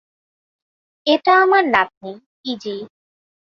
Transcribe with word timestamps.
এটা 1.07 1.31
আমার 1.41 1.63
নাতনি, 1.65 2.11
ইযি। 2.45 2.75